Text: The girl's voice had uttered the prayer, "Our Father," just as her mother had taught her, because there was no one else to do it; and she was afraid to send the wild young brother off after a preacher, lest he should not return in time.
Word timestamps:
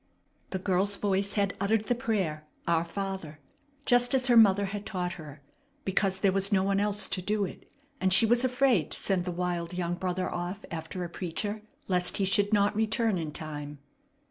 The 0.49 0.57
girl's 0.57 0.95
voice 0.95 1.33
had 1.33 1.55
uttered 1.59 1.85
the 1.85 1.93
prayer, 1.93 2.47
"Our 2.67 2.83
Father," 2.83 3.39
just 3.85 4.15
as 4.15 4.25
her 4.25 4.35
mother 4.35 4.65
had 4.65 4.83
taught 4.83 5.13
her, 5.13 5.43
because 5.85 6.21
there 6.21 6.31
was 6.31 6.51
no 6.51 6.63
one 6.63 6.79
else 6.79 7.07
to 7.09 7.21
do 7.21 7.45
it; 7.45 7.69
and 7.99 8.11
she 8.11 8.25
was 8.25 8.43
afraid 8.43 8.89
to 8.89 8.97
send 8.99 9.25
the 9.25 9.31
wild 9.31 9.73
young 9.75 9.93
brother 9.93 10.27
off 10.27 10.65
after 10.71 11.03
a 11.03 11.07
preacher, 11.07 11.61
lest 11.87 12.17
he 12.17 12.25
should 12.25 12.51
not 12.51 12.75
return 12.75 13.19
in 13.19 13.31
time. 13.31 13.77